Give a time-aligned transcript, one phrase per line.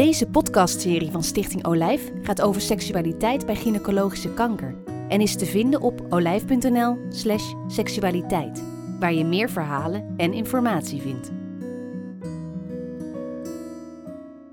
[0.00, 4.74] Deze podcastserie van Stichting Olijf gaat over seksualiteit bij gynaecologische kanker
[5.08, 8.62] en is te vinden op olijf.nl/slash seksualiteit,
[9.00, 11.30] waar je meer verhalen en informatie vindt.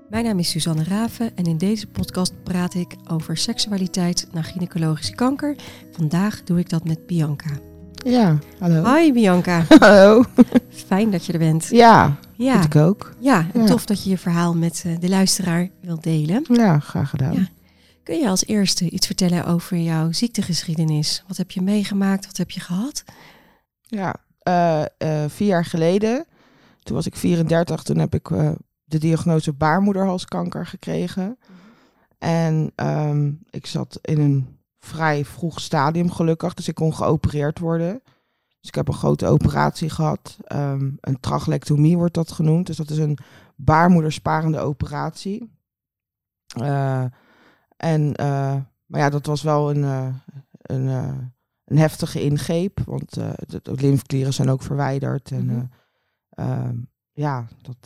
[0.08, 5.14] Mijn naam is Suzanne Raven en in deze podcast praat ik over seksualiteit na gynaecologische
[5.14, 5.56] kanker.
[5.90, 7.50] Vandaag doe ik dat met Bianca.
[7.92, 8.94] Ja, hallo.
[8.94, 10.24] Hi Bianca, Hallo.
[10.68, 11.68] fijn dat je er bent.
[11.70, 13.14] Ja, Ja, vind ik ook.
[13.18, 13.66] ja, en Ja.
[13.66, 16.44] tof dat je je verhaal met eh, de luisteraar wilt delen.
[16.52, 17.32] Ja, graag gedaan.
[17.32, 17.48] Ja.
[18.02, 21.24] Kun je als eerste iets vertellen over jouw ziektegeschiedenis?
[21.28, 22.26] Wat heb je meegemaakt?
[22.26, 23.04] Wat heb je gehad?
[23.82, 26.26] Ja, eh, eh, vier jaar geleden,
[26.82, 28.28] toen was ik 34, toen heb ik
[28.84, 31.38] de diagnose baarmoederhalskanker gekregen.
[32.18, 38.02] En ehm, ik zat in een vrij vroeg stadium gelukkig, dus ik kon geopereerd worden.
[38.60, 40.38] Dus ik heb een grote operatie gehad.
[40.44, 42.66] Ehm, een trachelectomie wordt dat genoemd.
[42.66, 43.18] Dus dat is een
[43.56, 45.50] baarmoedersparende operatie.
[46.46, 47.04] Eh,
[47.76, 50.14] en, eh, maar ja, dat was wel een, eh,
[50.62, 50.86] een,
[51.64, 52.80] een heftige ingreep.
[52.84, 55.30] Want de, de lymfeklieren zijn ook verwijderd.
[55.30, 55.64] En Mhm.
[56.30, 56.76] eh, ehm,
[57.12, 57.76] ja, dat,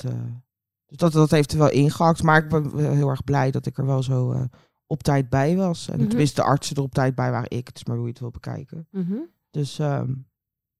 [0.86, 2.22] dus dat, dat heeft er wel ingehakt.
[2.22, 4.46] Maar ik ben wel heel erg blij dat ik er wel zo
[4.86, 5.88] op tijd bij was.
[5.88, 6.08] En Mhm.
[6.08, 7.50] tenminste de artsen er op tijd bij waren.
[7.50, 8.86] Ik, het is maar hoe je het wil bekijken.
[9.50, 10.12] Dus ehm,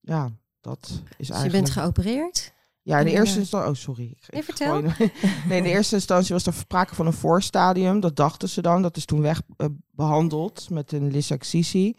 [0.03, 1.64] ja, dat is Dus je eigenlijk...
[1.64, 2.53] bent geopereerd?
[2.83, 3.70] Ja, in de eerste instantie...
[3.70, 4.05] Oh, sorry.
[4.20, 4.81] Ik- Nee, vertel.
[5.48, 8.00] nee, in de eerste instantie was er sprake van een voorstadium.
[8.00, 8.83] Dat dachten ze dan.
[8.83, 11.97] Dat is toen weg eh, behandeld met een lysaccisie.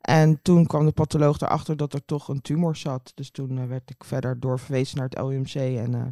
[0.00, 3.12] En toen kwam de patholoog erachter dat er toch een tumor zat.
[3.14, 6.02] Dus toen eh, werd ik verder doorverwezen naar het LUMC en eh,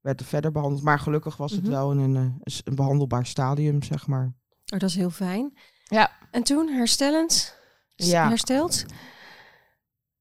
[0.00, 0.82] werd er verder behandeld.
[0.82, 1.70] Maar gelukkig was het Mhm.
[1.70, 4.24] wel in een, eh, behandelbaar stadium, zeg maar.
[4.72, 5.58] Oh, dat is heel fijn.
[5.84, 6.10] Ja.
[6.30, 7.58] En toen herstellend?
[7.94, 8.28] Ja.
[8.28, 8.84] Hersteld?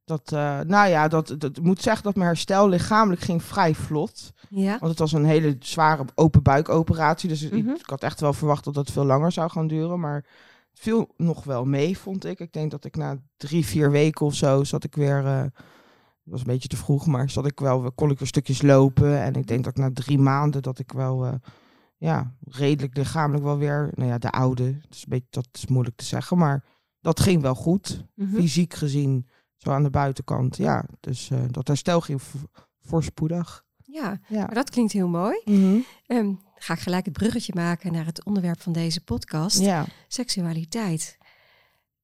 [0.09, 4.31] Dat, eh, nou ja, dat, dat, moet zeggen dat mijn herstel lichamelijk ging vrij vlot.
[4.49, 4.69] Ja.
[4.79, 7.29] Want het was een hele zware open buikoperatie.
[7.29, 7.69] Dus ik- Mhm.
[7.69, 9.99] ik, had echt wel verwacht dat het veel langer zou gaan duren.
[9.99, 10.15] Maar
[10.69, 12.39] het viel nog wel mee, vond ik.
[12.39, 15.25] Ik denk dat ik na drie, vier weken of zo zat ik weer...
[15.25, 15.51] het
[16.23, 19.21] was een beetje te vroeg, maar zat ik wel, kon ik weer stukjes lopen.
[19.21, 21.25] En ik denk dat ik na drie maanden dat ik wel...
[21.25, 21.33] eh,
[21.97, 23.89] ja, redelijk lichamelijk wel weer...
[23.93, 24.71] Nou ja, de oude.
[24.81, 26.63] Dat is, een beetje, dat is moeilijk te zeggen, maar
[27.01, 28.05] dat ging wel goed.
[28.15, 28.35] Mhm.
[28.35, 29.27] Fysiek gezien,
[29.59, 30.57] zo aan de buitenkant.
[30.57, 32.21] Ja, dus eh, dat herstel ging
[32.81, 33.63] voorspoedig.
[33.85, 34.45] Ja, Ja.
[34.45, 35.41] maar dat klinkt heel mooi.
[36.05, 39.59] Ehm, ga ik gelijk het bruggetje maken naar het onderwerp van deze podcast.
[39.59, 39.85] Ja.
[40.07, 41.17] Seksualiteit.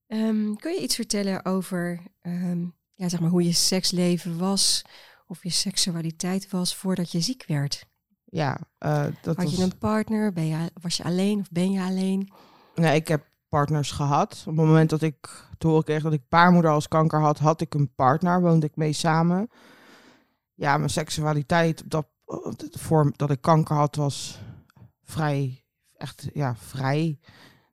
[0.08, 4.82] Ehm, kun je iets vertellen over ehm, ja, zeg maar hoe je seksleven was
[5.28, 7.86] of je seksualiteit was voordat je ziek werd?
[8.26, 9.56] Ja, eh, dat Had was...
[9.56, 10.34] je een partner?
[10.34, 12.32] Ben je, was je alleen of ben je alleen?
[12.76, 14.32] Nee, ik heb partners gehad.
[14.40, 17.94] Op het moment dat ik te horen kreeg dat ik baarmoederhalskanker had, had ik een
[17.96, 19.50] partner, woonde ik mee samen.
[20.54, 22.08] Ja, mijn seksualiteit, op dat,
[22.72, 24.40] vorm dat ik kanker had, was
[25.04, 27.20] vrij, echt, ja, vrij.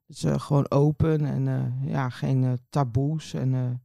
[0.06, 3.34] Dus eh, gewoon open en eh, ja, geen eh, taboes.
[3.34, 3.82] En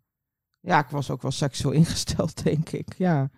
[0.59, 2.93] ja, ik was ook wel seksueel ingesteld, denk ik.
[2.97, 3.29] Ja.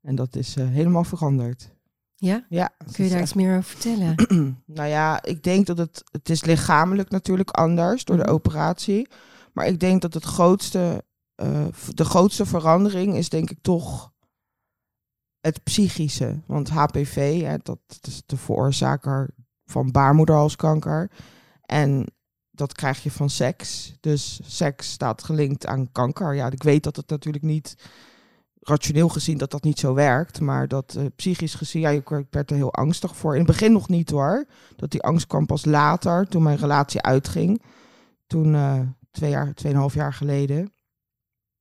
[0.00, 1.78] En dat is helemaal veranderd.
[2.20, 2.46] Ja?
[2.48, 4.14] Ja, Kun je daar iets meer over vertellen?
[4.66, 8.32] nou ja, ik denk dat het, het is lichamelijk natuurlijk anders door de Mhm.
[8.32, 9.08] operatie.
[9.52, 11.04] Maar ik denk dat het grootste,
[11.34, 14.12] eh, de grootste verandering is denk ik toch
[15.40, 16.40] het psychische.
[16.46, 19.30] Want HPV, hè, dat, dat is de veroorzaker
[19.64, 21.10] van baarmoederhalskanker.
[21.66, 22.06] En
[22.50, 23.94] dat krijg je van seks.
[24.00, 26.34] Dus seks staat gelinkt aan kanker.
[26.34, 27.74] Ja, ik weet dat het natuurlijk niet
[28.60, 30.40] rationeel gezien dat dat niet zo werkt.
[30.40, 33.32] Maar dat eh, psychisch gezien, ja, ik werd- er heel angstig voor.
[33.32, 34.46] In het begin nog niet hoor.
[34.76, 37.62] Dat die angst kwam pas later, toen mijn relatie uitging.
[38.26, 40.72] Toen, eh, twee jaar, tweeënhalf jaar geleden.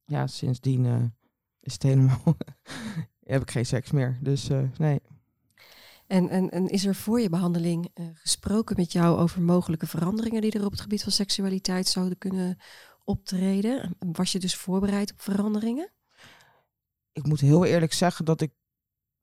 [0.05, 1.03] Ja, sindsdien eh,
[1.59, 2.21] is het helemaal...
[3.23, 4.17] heb ik geen seks meer.
[4.21, 5.01] Dus nee.
[6.09, 10.41] En, en, en is er voor je behandeling eh, gesproken met jou over mogelijke veranderingen
[10.41, 12.57] die er op het gebied van seksualiteit zouden kunnen
[13.03, 13.81] optreden?
[13.99, 15.91] En Was je dus voorbereid op veranderingen?
[17.13, 18.51] Ik moet heel eerlijk zeggen dat ik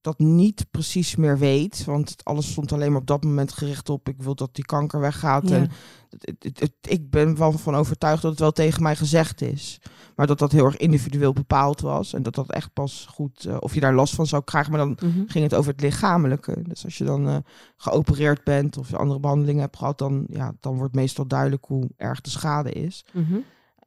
[0.00, 1.84] dat niet precies meer weet.
[1.84, 4.08] Want alles stond alleen maar op dat moment gericht op...
[4.08, 5.48] ik wil dat die kanker weggaat.
[5.48, 5.56] Ja.
[5.56, 5.70] En
[6.08, 9.40] het, het, het- het- ik ben wel van overtuigd dat het wel tegen mij gezegd
[9.40, 9.80] is.
[10.16, 12.12] Maar dat dat heel erg individueel bepaald was.
[12.12, 13.44] En dat dat echt pas goed...
[13.44, 14.72] eh, of je daar last van zou krijgen.
[14.72, 15.22] Maar dan Mhm.
[15.26, 16.62] ging het over het lichamelijke.
[16.62, 17.36] Dus als je dan eh,
[17.76, 19.98] geopereerd bent of je andere behandelingen hebt gehad...
[19.98, 23.04] Dan, ja, dan wordt meestal duidelijk hoe erg de schade is.
[23.12, 23.36] Mhm.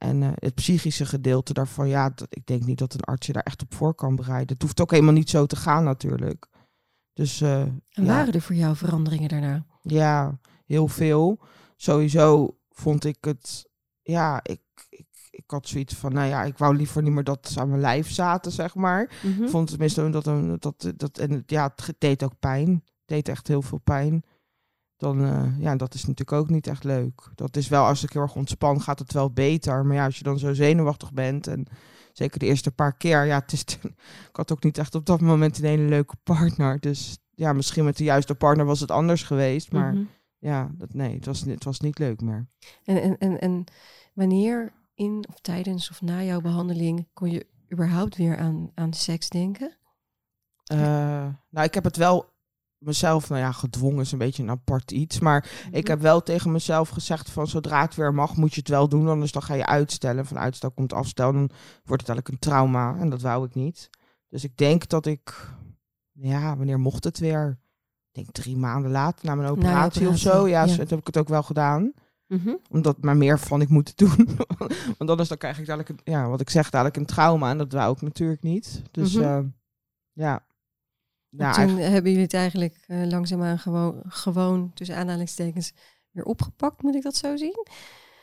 [0.00, 3.32] En eh, het psychische gedeelte daarvan, ja, dat, ik denk niet dat een arts je
[3.32, 4.52] daar echt op voor kan bereiden.
[4.52, 6.46] Het hoeft ook helemaal niet zo te gaan natuurlijk.
[7.12, 9.64] Dus eh, En ja, waren er voor jou veranderingen daarna?
[9.82, 11.40] ja, heel veel.
[11.76, 13.68] Sowieso vond ik het,
[14.02, 17.48] ja, ik, ik, ik had zoiets van, nou ja, ik wou liever niet meer dat
[17.48, 19.10] ze aan mijn lijf zaten, zeg maar.
[19.22, 19.48] Mhm.
[19.48, 20.24] Vond tenminste dat,
[20.62, 22.70] dat, dat, en ja, het deed ook pijn.
[22.70, 24.22] Het deed echt heel veel pijn.
[25.00, 27.30] Dan, uh, ja, dat is natuurlijk ook niet echt leuk.
[27.34, 29.86] Dat is wel, als ik heel erg ontspan, gaat het wel beter.
[29.86, 31.66] Maar ja, als je dan zo zenuwachtig bent en
[32.12, 33.64] zeker de eerste paar keer, ja, het is,
[34.30, 36.80] ik had ook niet echt op dat moment een hele leuke partner.
[36.80, 40.04] Dus ja, misschien met de juiste partner was het anders geweest, maar mhm.
[40.38, 42.48] ja, dat, nee, het was, het was niet leuk meer.
[42.84, 43.64] En, en, en, en
[44.14, 49.28] wanneer in of tijdens of na jouw behandeling kon je überhaupt weer aan, aan seks
[49.28, 49.76] denken?
[50.72, 50.78] Uh,
[51.48, 52.29] nou, ik heb het wel
[52.80, 55.18] mezelf, nou ja, gedwongen is een beetje een apart iets.
[55.18, 55.90] Maar ik mhm.
[55.90, 59.08] heb wel tegen mezelf gezegd van zodra het weer mag, moet je het wel doen.
[59.08, 60.26] Anders dan ga je uitstellen.
[60.26, 61.50] Van uitstel komt afstel, dan
[61.84, 62.96] wordt het eigenlijk een trauma.
[62.98, 63.90] En dat wou ik niet.
[64.28, 65.54] Dus ik denk dat ik,
[66.12, 67.58] ja, wanneer mocht het weer?
[68.12, 70.48] Ik denk drie maanden later na mijn operatie, of zo.
[70.48, 70.76] Ja, ja.
[70.76, 71.92] heb ik het ook wel gedaan.
[72.26, 74.38] Mm Omdat maar meer van ik moet het doen.
[74.98, 77.50] Want anders dan krijg ik dadelijk, ja, wat ik zeg, dadelijk een trauma.
[77.50, 78.82] En dat wou ik natuurlijk niet.
[78.90, 79.54] Dus mm -hmm.
[80.12, 80.44] ja,
[81.30, 85.72] ja, toen hebben jullie het eigenlijk uh, langzaamaan gewoon, gewoon tussen aanhalingstekens
[86.10, 87.66] weer opgepakt, moet ik dat zo zien?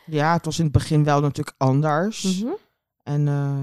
[0.05, 2.41] Ja, het was in het begin wel natuurlijk anders.
[2.41, 2.51] Mhm.
[3.03, 3.57] En uh,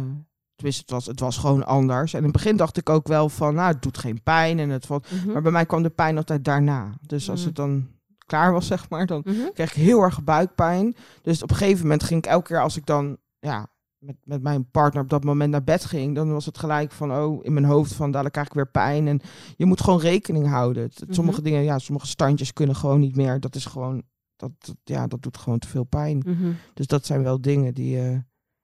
[0.54, 2.12] tenminste, het was, het was gewoon anders.
[2.12, 4.58] En in het begin dacht ik ook wel van, nou, het doet geen pijn.
[4.58, 5.32] En het valt, mhm.
[5.32, 6.92] Maar bij mij kwam de pijn altijd daarna.
[7.00, 7.48] Dus als mhm.
[7.48, 7.88] het dan
[8.26, 10.96] klaar was, zeg maar, dan kreeg ik heel erg buikpijn.
[11.22, 13.68] Dus op een gegeven moment ging ik elke keer als ik dan ja,
[14.04, 17.12] met, met mijn partner op dat moment naar bed ging, dan was het gelijk van,
[17.12, 19.08] oh, in mijn hoofd van, dadelijk krijg ik weer pijn.
[19.08, 19.20] En
[19.56, 20.90] je moet gewoon rekening houden.
[21.08, 21.48] Sommige mhm.
[21.48, 23.40] dingen, ja, sommige standjes kunnen gewoon niet meer.
[23.40, 24.02] Dat is gewoon,
[24.36, 24.50] dat,
[24.84, 26.22] ja, dat doet gewoon te veel pijn.
[26.26, 26.52] Mhm.
[26.74, 27.96] Dus dat zijn wel dingen die...
[27.96, 28.18] Uh,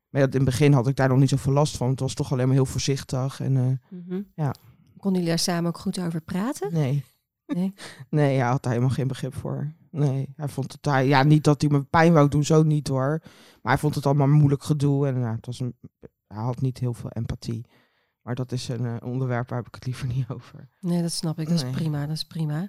[0.08, 1.90] maar in het begin had ik daar nog niet zoveel last van.
[1.90, 3.40] Het was toch alleen maar heel voorzichtig.
[3.40, 4.54] En, uh, ja.
[4.96, 6.72] Konden jullie daar samen ook goed over praten?
[6.72, 7.04] Nee.
[7.46, 7.74] Nee,
[8.10, 9.72] nee hij had daar helemaal geen begrip voor.
[9.90, 13.20] Nee, hij vond het ja, niet dat hij me pijn wou doen, zo niet hoor.
[13.62, 15.76] Maar hij vond het allemaal moeilijk gedoe en ja, het was een,
[16.26, 17.64] hij had niet heel veel empathie.
[18.22, 20.68] Maar dat is een uh, onderwerp waar heb ik het liever niet over.
[20.80, 21.48] Nee, dat snap ik.
[21.48, 22.06] Dat is prima.
[22.06, 22.68] Dat is prima.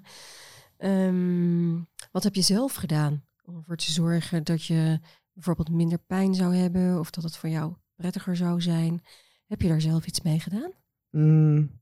[0.77, 4.99] Um, wat heb je zelf gedaan om ervoor te zorgen dat je
[5.33, 9.03] bijvoorbeeld minder pijn zou hebben of dat het voor jou prettiger zou zijn?
[9.45, 10.71] Heb je daar zelf iets mee gedaan?
[11.09, 11.80] Mm,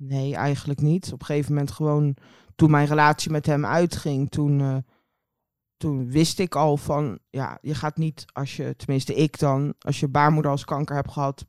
[0.00, 1.12] nee, eigenlijk niet.
[1.12, 2.16] Op een gegeven moment gewoon
[2.56, 4.76] toen mijn relatie met hem uitging, toen, uh,
[5.76, 10.00] toen wist ik al van, ja, je gaat niet als je, tenminste ik dan, als
[10.00, 11.46] je baarmoeder als kanker hebt gehad,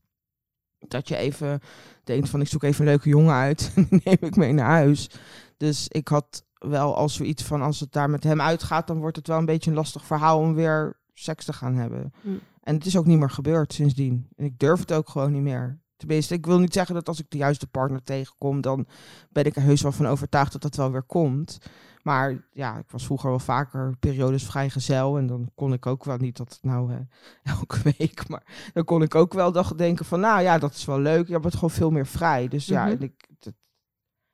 [0.78, 1.60] dat je even
[2.04, 4.70] denkt van, ik zoek even een leuke jongen uit en die neem ik mee naar
[4.70, 5.10] huis.
[5.58, 9.18] Dus ik had wel als zoiets van, als het daar met hem uitgaat, dan wordt
[9.18, 12.14] het wel een beetje een lastig verhaal om weer seks te gaan hebben.
[12.22, 12.30] Hm.
[12.62, 14.28] En het is ook niet meer gebeurd sindsdien.
[14.36, 15.81] En ik durf het ook gewoon niet meer.
[16.02, 18.88] Tenminste, ik wil niet zeggen dat als ik de juiste partner tegenkom, dan
[19.30, 21.58] ben ik er heus wel van overtuigd dat dat wel weer komt.
[22.04, 25.18] Maar ja, ik was vroeger wel vaker periodes vrijgezel.
[25.18, 26.98] En dan kon ik ook wel niet dat nou uh,
[27.58, 28.28] elke week.
[28.28, 31.28] Maar dan kon ik ook wel dacht, denken van nou ja, dat is wel leuk.
[31.28, 32.48] Je hebt het gewoon veel meer vrij.
[32.48, 33.04] Dus ja, mhm.
[33.04, 33.30] ik,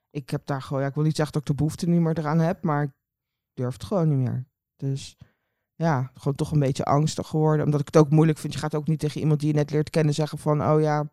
[0.10, 2.18] ik heb daar gewoon, ja, ik wil niet zeggen dat ik de behoefte niet meer
[2.18, 2.64] eraan heb.
[2.64, 2.92] Maar ik
[3.54, 4.48] durf het gewoon niet meer.
[4.76, 5.18] Dus
[5.76, 7.66] ja, gewoon toch een beetje angstig geworden.
[7.66, 8.54] Omdat ik het ook moeilijk vind.
[8.54, 11.10] Je gaat ook niet tegen iemand die je net leert kennen zeggen van oh ja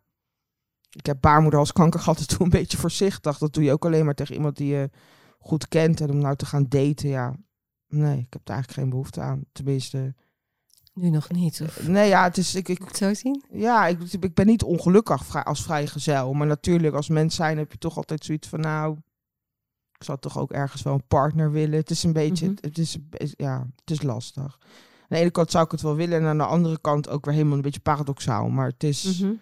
[0.95, 3.37] ik heb baarmoeder als kanker gehad, dus toen een beetje voorzichtig.
[3.37, 4.89] Dat doe je ook alleen maar tegen iemand die je
[5.39, 6.01] goed kent.
[6.01, 7.35] En om nou te gaan daten, ja.
[7.87, 9.43] Nee, ik heb daar eigenlijk geen behoefte aan.
[9.51, 10.15] Tenminste.
[10.93, 11.61] Nu nog niet?
[11.61, 11.87] Of?
[11.87, 12.55] Nee, ja, het is.
[12.55, 13.43] Ik, ik, het zo zien?
[13.51, 16.33] Ja, ik, ik ben niet ongelukkig als vrijgezel.
[16.33, 18.59] Maar natuurlijk, als mens zijn heb je toch altijd zoiets van.
[18.59, 18.97] Nou,
[19.91, 21.79] ik zou toch ook ergens wel een partner willen.
[21.79, 22.45] Het is een beetje.
[22.45, 22.55] Mhm.
[22.61, 22.97] het, is,
[23.35, 24.57] ja, het is lastig.
[24.99, 26.19] Aan de ene kant zou ik het wel willen.
[26.19, 28.49] En aan de andere kant ook weer helemaal een beetje paradoxaal.
[28.49, 29.19] Maar het is.
[29.19, 29.33] Mhm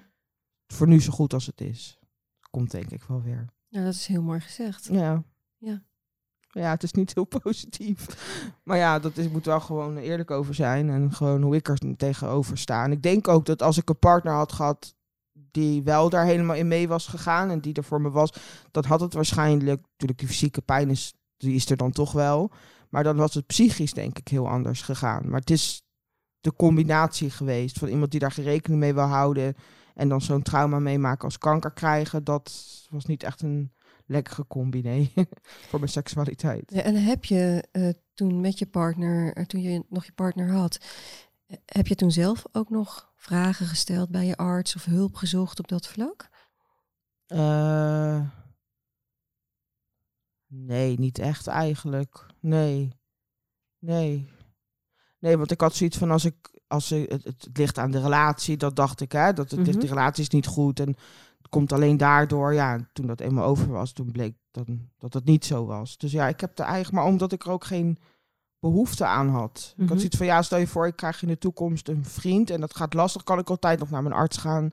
[0.73, 1.99] voor nu zo goed als het is.
[2.49, 3.45] Komt denk ik wel weer.
[3.67, 4.87] Ja, dat is heel mooi gezegd.
[4.91, 5.23] Ja.
[5.57, 5.83] Ja.
[6.51, 8.07] Ja, het is niet heel positief.
[8.63, 10.89] Maar ja, dat is, moet wel gewoon eerlijk over zijn.
[10.89, 12.83] En gewoon hoe ik er tegenover sta.
[12.83, 14.95] En ik denk ook dat als ik een partner had gehad
[15.51, 18.33] die wel daar helemaal in mee was gegaan en die er voor me was,
[18.71, 22.51] dan had het waarschijnlijk, natuurlijk die fysieke pijn is, die is er dan toch wel.
[22.89, 25.29] Maar dan was het psychisch denk ik heel anders gegaan.
[25.29, 25.83] Maar het is
[26.39, 29.55] de combinatie geweest van iemand die daar geen rekening mee wil houden
[29.93, 32.51] en dan zo'n trauma meemaken als kanker krijgen, dat
[32.89, 33.73] was niet echt een
[34.05, 35.11] lekkere combi,
[35.69, 36.71] voor mijn seksualiteit.
[36.73, 40.51] Ja, en heb je uh, toen met je partner, uh, toen je nog je partner
[40.51, 40.77] had,
[41.47, 45.59] uh, heb je toen zelf ook nog vragen gesteld bij je arts of hulp gezocht
[45.59, 46.31] op dat vlak?
[50.47, 52.25] nee, niet echt eigenlijk.
[52.39, 52.93] Nee.
[53.79, 54.29] Nee.
[55.19, 58.01] Nee, want ik had zoiets van als ik als ze, het, het, ligt aan de
[58.01, 60.87] relatie, dat dacht ik, hè, dat het, mm de relatie is niet goed en
[61.37, 62.53] het komt alleen daardoor.
[62.53, 65.97] Ja, toen dat eenmaal over was, toen bleek dat, dat het niet zo was.
[65.97, 67.97] Dus ja, ik heb er eigenlijk, maar omdat ik er ook geen
[68.59, 69.73] behoefte aan had.
[69.73, 69.97] Ik had mhm.
[69.97, 72.75] zoiets van, ja, stel je voor, ik krijg in de toekomst een vriend en dat
[72.75, 74.71] gaat lastig, kan ik altijd nog naar mijn arts gaan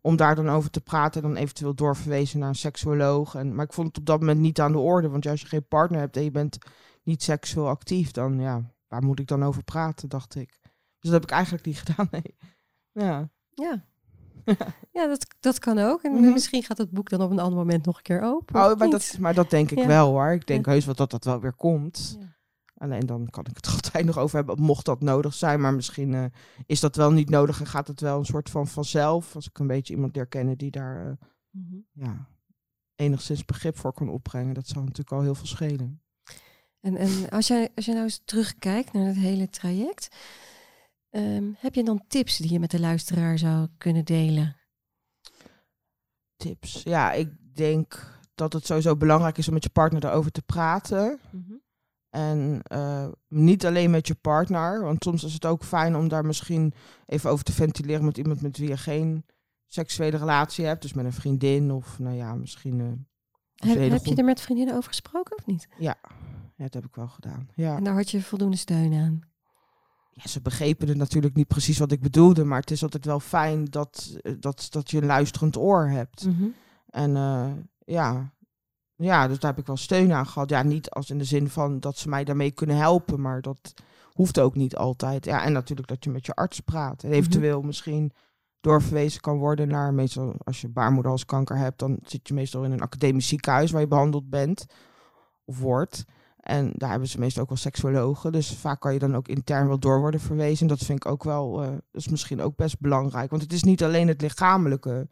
[0.00, 3.34] om daar dan over te praten en dan eventueel doorverwezen naar een seksuoloog.
[3.34, 5.46] En, maar ik vond het op dat moment niet aan de orde, want als je
[5.46, 6.58] geen partner hebt en je bent
[7.02, 10.60] niet seksueel actief, dan ja, waar moet ik dan over praten, dacht ik.
[11.02, 12.36] Dus dat heb ik eigenlijk niet gedaan, nee.
[12.92, 13.30] Ja.
[13.50, 13.84] Ja.
[14.92, 16.02] ja, dat, dat kan ook.
[16.02, 16.32] En Mhm.
[16.32, 18.54] misschien gaat het boek dan op een ander moment nog een keer open.
[18.56, 19.86] Oh, maar, dat, maar dat denk ik Ja.
[19.86, 20.32] wel hoor.
[20.32, 22.16] Ik denk heus wel dat dat wel weer komt.
[22.20, 22.30] Ja.
[22.74, 25.60] Alleen dan kan ik het altijd nog over hebben, mocht dat nodig zijn.
[25.60, 26.24] Maar misschien eh,
[26.66, 29.34] is dat wel niet nodig en gaat het wel een soort van vanzelf.
[29.34, 31.12] Als ik een beetje iemand leer kennen die daar eh,
[31.50, 31.76] Mhm.
[31.92, 32.26] ja,
[32.94, 34.54] enigszins begrip voor kan opbrengen.
[34.54, 36.02] Dat zou natuurlijk al heel veel schelen.
[36.80, 40.16] En, en als, jij, als je nou eens terugkijkt naar het hele traject,
[41.12, 44.56] ehm, heb je dan tips die je met de luisteraar zou kunnen delen?
[46.36, 46.82] Tips.
[46.82, 51.20] Ja, ik denk dat het sowieso belangrijk is om met je partner erover te praten.
[52.10, 56.24] En eh, niet alleen met je partner, want soms is het ook fijn om daar
[56.24, 56.72] misschien
[57.06, 59.24] even over te ventileren met iemand met wie je geen
[59.66, 60.82] seksuele relatie hebt.
[60.82, 62.80] Dus met een vriendin of nou ja, misschien.
[62.80, 65.68] eh, Heb, je er met vriendinnen over gesproken of niet?
[65.78, 65.96] Ja,
[66.56, 67.48] dat heb ik wel gedaan.
[67.54, 67.76] Ja.
[67.76, 69.20] En daar had je voldoende steun aan.
[70.12, 73.20] Ja, ze begrepen het natuurlijk niet precies wat ik bedoelde, maar het is altijd wel
[73.20, 76.26] fijn dat, eh, dat, dat je een luisterend oor hebt.
[76.26, 76.44] Mhm.
[76.86, 78.32] En eh, ja.
[78.96, 80.50] ja, dus daar heb ik wel steun aan gehad.
[80.50, 83.74] Ja, niet als in de zin van dat ze mij daarmee kunnen helpen, maar dat
[84.12, 85.24] hoeft ook niet altijd.
[85.24, 87.02] Ja, en natuurlijk dat je met je arts praat.
[87.02, 88.12] En eventueel misschien
[88.60, 92.80] doorverwezen kan worden naar, meestal als je baarmoederhalskanker hebt, dan zit je meestal in een
[92.80, 94.66] academisch ziekenhuis waar je behandeld bent
[95.44, 96.04] of wordt.
[96.42, 98.32] En daar hebben ze meestal ook wel seksuologen.
[98.32, 100.66] Dus vaak kan je dan ook intern wel door worden verwezen.
[100.66, 103.30] Dat vind ik ook wel, eh, dat is misschien ook best belangrijk.
[103.30, 105.08] Want het is niet alleen het lichamelijke.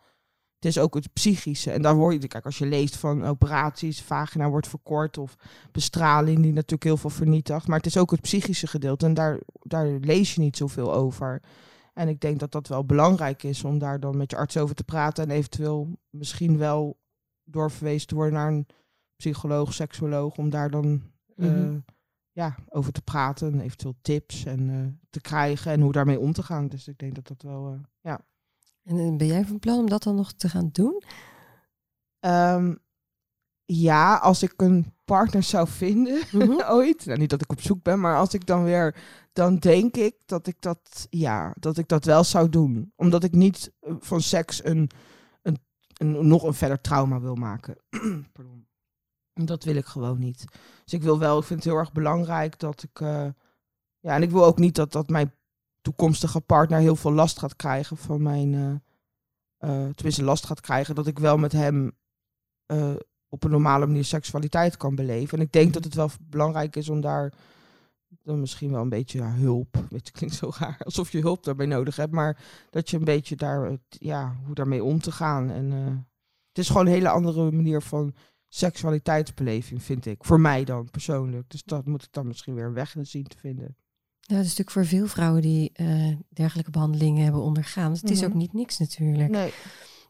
[0.55, 1.71] Het is ook het psychische.
[1.71, 5.37] En daar hoor je, kijk, als je leest van operaties, vagina wordt verkort of
[5.73, 7.67] bestraling, die natuurlijk heel veel vernietigt.
[7.67, 11.43] Maar het is ook het psychische gedeelte en daar, daar lees je niet zoveel over.
[11.95, 14.75] En ik denk dat dat wel belangrijk is om daar dan met je arts over
[14.75, 16.99] te praten en eventueel misschien wel
[17.45, 18.67] doorverwezen te worden naar een
[19.17, 21.03] psycholoog, seksuoloog, om daar dan
[21.41, 21.79] eh, Mhm.
[22.33, 26.33] ja, over te praten en eventueel tips en, eh, te krijgen en hoe daarmee om
[26.33, 26.69] te gaan.
[26.69, 28.21] Dus ik denk dat dat wel, eh, ja.
[28.83, 31.03] En eh, ben jij van plan om dat dan nog te gaan doen?
[32.21, 32.75] Ehm,
[33.65, 36.61] ja, als ik een partner zou vinden Mhm.
[36.69, 38.97] ooit, nou, niet dat ik op zoek ben, maar als ik dan weer,
[39.33, 43.33] dan denk ik dat ik dat, ja, dat ik dat wel zou doen, omdat ik
[43.33, 44.91] niet eh, van seks een,
[45.43, 45.59] een,
[45.93, 47.77] een nog een verder trauma wil maken.
[48.33, 48.67] Pardon.
[49.33, 50.45] Dat wil ik gewoon niet.
[50.85, 53.29] Dus ik wil wel, ik vind het heel erg belangrijk dat ik, eh,
[54.01, 55.35] ja, en ik wil ook niet dat dat mijn
[55.81, 58.83] toekomstige partner heel veel last gaat krijgen van mijn,
[59.57, 61.99] eh, tenminste last gaat krijgen, dat ik wel met hem
[63.29, 65.39] op een normale manier seksualiteit kan beleven.
[65.39, 67.33] En ik denk dat het wel belangrijk is om daar
[68.23, 69.85] dan misschien wel een beetje hulp.
[69.89, 72.39] Je, klinkt zo raar, alsof je hulp daarbij nodig hebt, maar
[72.71, 75.51] dat je een beetje daar, ja, hoe daarmee om te gaan.
[75.51, 75.71] En
[76.49, 78.15] het is gewoon een hele andere manier van
[78.51, 80.25] seksualiteitsbeleving, vind ik.
[80.25, 81.51] Voor mij dan persoonlijk.
[81.51, 83.77] Dus dat moet ik dan misschien weer een weg zien te vinden.
[84.21, 87.93] Ja, dat is natuurlijk voor veel vrouwen die eh, dergelijke behandelingen hebben ondergaan.
[87.93, 88.29] Het is Mhm.
[88.31, 89.31] ook niet niks natuurlijk.
[89.31, 89.53] Nee,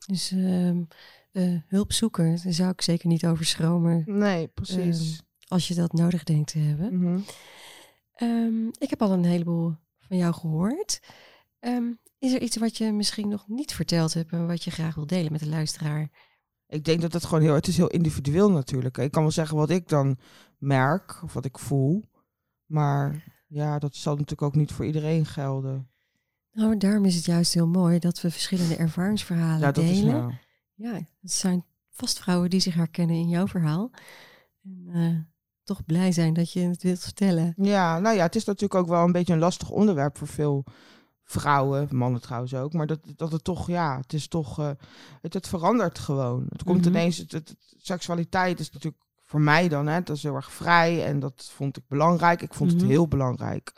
[0.07, 0.83] Dus ehm
[1.33, 5.21] eh, hulp zoeken, daar zou ik zeker niet over schromen nee, precies.
[5.49, 6.99] als je dat nodig denkt te hebben.
[6.99, 7.21] Mhm.
[8.15, 11.01] Ehm, ik heb al een heleboel van jou gehoord.
[11.59, 11.85] Ehm,
[12.19, 15.07] is er iets wat je misschien nog niet verteld hebt en wat je graag wil
[15.07, 16.11] delen met de luisteraar?
[16.71, 18.99] Ik denk dat het gewoon heel, het is heel individueel natuurlijk.
[18.99, 20.19] Ik kan wel zeggen wat ik dan
[20.59, 22.05] merk of wat ik voel.
[22.67, 25.89] Maar ja, dat zal natuurlijk ook niet voor iedereen gelden.
[26.53, 30.13] Nou, daarom is het juist heel mooi dat we verschillende ervaringsverhalen Ja, dat is delen.
[30.15, 30.33] nou.
[30.75, 33.91] Ja, het zijn vast vrouwen die zich herkennen in jouw verhaal.
[34.63, 35.19] En eh,
[35.65, 37.55] toch blij zijn dat je het wilt vertellen.
[37.57, 40.65] Ja, nou ja, het is natuurlijk ook wel een beetje een lastig onderwerp voor veel
[41.31, 42.73] vrouwen, mannen trouwens ook.
[42.73, 44.71] Maar dat, dat het toch, ja, het is toch, eh,
[45.23, 46.47] het, het verandert gewoon.
[46.49, 46.89] Het komt Mhm.
[46.89, 51.21] ineens, het, seksualiteit is natuurlijk voor mij dan, hè, dat is heel erg vrij en
[51.21, 52.43] dat vond ik belangrijk.
[52.43, 52.81] Ik vond Mhm.
[52.81, 53.73] het heel belangrijk.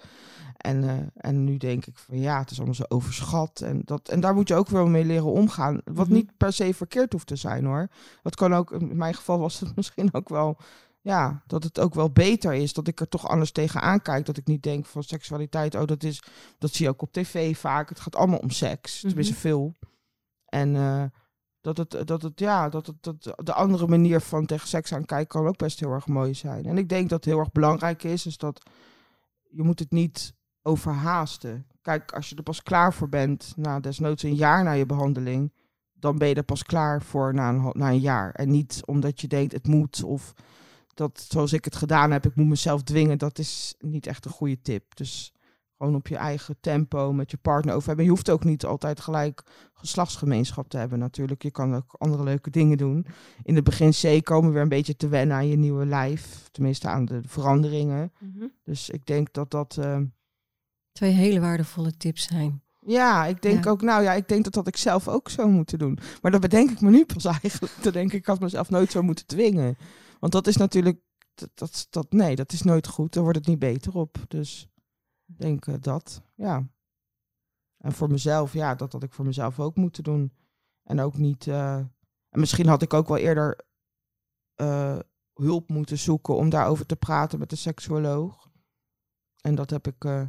[0.56, 3.60] En, eh, en nu denk ik van ja, het is allemaal zo overschat.
[3.60, 5.80] En, dat, en daar moet je ook wel mee leren omgaan.
[5.84, 6.14] Wat Mhm.
[6.14, 7.88] niet per se verkeerd hoeft te zijn hoor.
[8.22, 10.56] Dat kan ook, in mijn geval was het misschien ook wel,
[11.02, 12.72] ja, dat het ook wel beter is.
[12.72, 14.26] Dat ik er toch anders tegenaan kijk.
[14.26, 16.22] Dat ik niet denk van seksualiteit, oh dat is,
[16.58, 17.88] dat zie je ook op tv vaak.
[17.88, 19.40] Het gaat allemaal om seks, tenminste Mhm.
[19.42, 19.74] veel.
[20.46, 21.04] En eh,
[21.60, 25.26] dat het, dat het, ja, dat het, dat de andere manier van tegen seks aankijken
[25.26, 26.64] kan ook best heel erg mooi zijn.
[26.64, 28.62] En ik denk dat het heel erg belangrijk is, is dat
[29.50, 31.66] je moet het niet overhaasten.
[31.82, 35.52] Kijk, als je er pas klaar voor bent, na desnoods een jaar na je behandeling,
[35.92, 38.32] dan ben je er pas klaar voor na een, na een jaar.
[38.34, 40.34] En niet omdat je denkt het moet of
[40.94, 43.18] dat zoals ik het gedaan heb, ik moet mezelf dwingen.
[43.18, 44.96] Dat is niet echt een goede tip.
[44.96, 45.32] Dus
[45.78, 48.04] gewoon op je eigen tempo met je partner over hebben.
[48.04, 49.42] Je hoeft ook niet altijd gelijk
[49.74, 51.42] geslachtsgemeenschap te hebben natuurlijk.
[51.42, 53.06] Je kan ook andere leuke dingen doen.
[53.42, 56.48] In het begin C komen weer een beetje te wennen aan je nieuwe lijf.
[56.52, 58.12] Tenminste aan de veranderingen.
[58.64, 59.76] Dus ik denk dat dat...
[59.80, 59.98] eh,
[60.92, 62.62] Twee hele waardevolle tips zijn.
[62.86, 63.70] ja, ik denk Ja.
[63.70, 65.98] ook, nou ja, ik denk dat dat ik zelf ook zou moeten doen.
[66.22, 67.72] Maar dat bedenk ik me nu pas eigenlijk.
[67.82, 69.76] Dan denk ik, ik had mezelf nooit zo moeten dwingen.
[70.22, 71.00] Want dat is natuurlijk,
[71.54, 73.12] dat, dat, nee, dat is nooit goed.
[73.12, 74.18] Daar wordt het niet beter op.
[74.28, 74.68] Dus
[75.24, 76.68] denk eh, dat, ja.
[77.78, 80.32] En voor mezelf, ja, dat had ik voor mezelf ook moeten doen.
[80.82, 81.76] En ook niet, eh,
[82.28, 83.64] en misschien had ik ook wel eerder
[84.54, 84.98] eh,
[85.34, 88.50] hulp moeten zoeken om daarover te praten met de seksuoloog.
[89.40, 90.28] En dat heb ik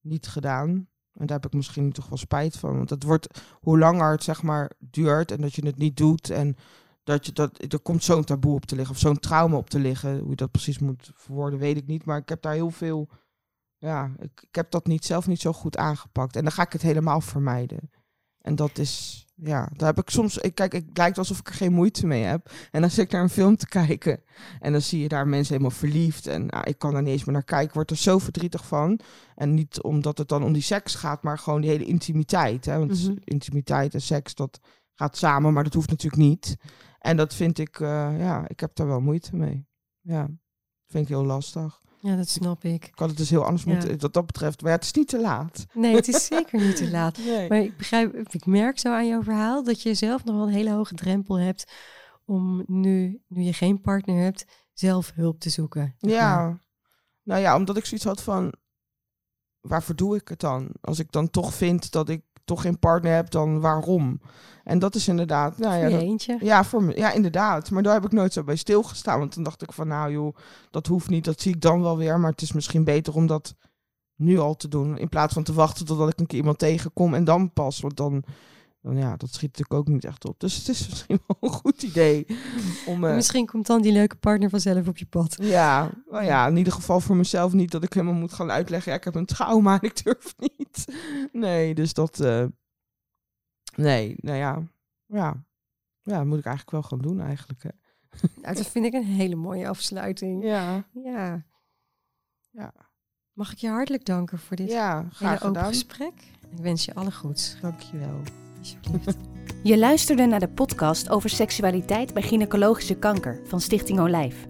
[0.00, 0.70] niet gedaan.
[1.12, 2.76] En daar heb ik misschien toch wel spijt van.
[2.76, 6.30] Want het wordt, hoe langer het zeg maar duurt en dat je het niet doet.
[6.30, 6.56] En
[7.04, 8.94] dat je dat, er komt zo'n taboe op te liggen.
[8.94, 10.18] Of zo'n trauma op te liggen.
[10.18, 12.04] Hoe je dat precies moet verwoorden, weet ik niet.
[12.04, 13.08] Maar ik heb daar heel veel.
[13.78, 16.36] Ja, ik, ik heb dat niet, zelf niet zo goed aangepakt.
[16.36, 17.90] En dan ga ik het helemaal vermijden.
[18.40, 21.54] En dat is, ja, daar heb ik soms, ik kijk, het lijkt alsof ik er
[21.54, 22.50] geen moeite mee heb.
[22.70, 24.22] En dan zit ik naar een film te kijken.
[24.60, 26.26] En dan zie je daar mensen helemaal verliefd.
[26.26, 27.68] En nou, ik kan daar niet eens meer naar kijken.
[27.68, 28.98] Ik word er zo verdrietig van.
[29.34, 32.64] En niet omdat het dan om die seks gaat, maar gewoon die hele intimiteit.
[32.64, 32.78] Hè?
[32.78, 33.16] Want Mhm.
[33.24, 34.60] intimiteit en seks, dat
[34.94, 36.56] gaat samen, maar dat hoeft natuurlijk niet.
[36.98, 39.66] En dat vind ik, eh, ja, ik heb daar wel moeite mee.
[40.00, 40.28] Ja,
[40.86, 41.82] vind ik heel lastig.
[42.00, 42.86] Ja, dat snap ik.
[42.86, 43.70] Ik had het dus heel anders Ja.
[43.72, 44.60] moeten, wat dat betreft.
[44.62, 45.66] Maar ja, het is niet te laat.
[45.72, 47.18] Nee, het is zeker niet te laat.
[47.26, 47.48] Nee.
[47.48, 50.52] Maar ik begrijp, ik merk zo aan jouw verhaal dat je zelf nog wel een
[50.52, 51.72] hele hoge drempel hebt
[52.24, 55.96] om nu, nu je geen partner hebt, zelf hulp te zoeken.
[56.00, 56.10] maar.
[56.10, 56.58] Ja,
[57.22, 58.52] nou ja, omdat ik zoiets had van,
[59.60, 60.68] waarvoor doe ik het dan?
[60.80, 64.20] Als ik dan toch vind dat ik toch geen partner heb, dan waarom?
[64.64, 66.36] En dat is inderdaad, nou ja, dat- eentje.
[66.40, 67.70] ja, voor me, ja, inderdaad.
[67.70, 69.18] Maar daar heb ik nooit zo bij stilgestaan.
[69.18, 70.36] Want toen dacht ik van, nou joh,
[70.70, 72.20] dat hoeft niet, dat zie ik dan wel weer.
[72.20, 73.54] Maar het is misschien beter om dat
[74.16, 77.14] nu al te doen, in plaats van te wachten totdat ik een keer iemand tegenkom
[77.14, 77.80] en dan pas.
[77.80, 78.24] Want dan,
[78.84, 80.40] dan ja, dat schiet natuurlijk ook niet echt op.
[80.40, 82.26] Dus het is misschien wel een goed idee
[82.86, 83.04] om...
[83.04, 85.36] eh, Misschien komt dan die leuke partner vanzelf op je pad.
[85.40, 88.92] ja, nou ja, in ieder geval voor mezelf niet dat ik helemaal moet gaan uitleggen.
[88.92, 90.84] Ja, ik heb een trauma en ik durf niet.
[91.32, 92.20] Nee, dus dat.
[92.20, 92.44] eh,
[93.76, 94.62] nee, nou ja.
[95.06, 95.44] Ja.
[96.02, 97.62] Ja, dat moet ik eigenlijk wel gaan doen, eigenlijk.
[97.62, 97.68] Hè.
[98.42, 100.44] Nou, dat vind ik een hele mooie afsluiting.
[100.44, 101.44] Ja, Ja.
[102.50, 102.72] Ja.
[103.32, 105.68] Mag ik je hartelijk danken voor dit ja hele graag open gedaan.
[105.68, 106.12] gesprek.
[106.50, 107.56] Ik wens je alle goeds.
[107.60, 108.20] Dankjewel.
[109.62, 114.46] Je luisterde naar de podcast over seksualiteit bij gynaecologische kanker van Stichting Olijf.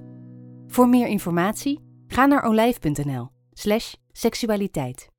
[0.66, 5.13] Voor meer informatie ga naar olijf.nl slash seksualiteit.